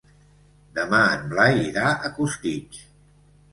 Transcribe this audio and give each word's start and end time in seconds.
Demà 0.77 1.01
en 1.17 1.29
Blai 1.35 1.61
irà 1.67 1.93
a 1.93 2.13
Costitx. 2.19 2.83